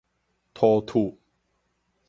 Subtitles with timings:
[0.55, 1.15] 塗魠